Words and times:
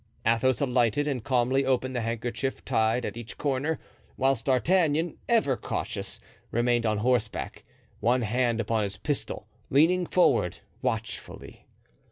Athos 0.25 0.59
alighted 0.61 1.07
and 1.07 1.23
calmly 1.23 1.63
opened 1.63 1.95
the 1.95 2.01
handkerchief 2.01 2.65
tied 2.65 3.05
at 3.05 3.15
each 3.15 3.37
corner, 3.37 3.77
whilst 4.17 4.45
D'Artagnan, 4.45 5.19
ever 5.29 5.55
cautious, 5.55 6.19
remained 6.49 6.87
on 6.87 6.97
horseback, 6.97 7.63
one 7.99 8.23
hand 8.23 8.59
upon 8.59 8.81
his 8.81 8.97
pistol, 8.97 9.45
leaning 9.69 10.07
forward 10.07 10.57
watchfully. 10.81 11.67